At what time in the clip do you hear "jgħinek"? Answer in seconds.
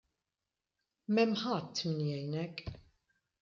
2.09-2.69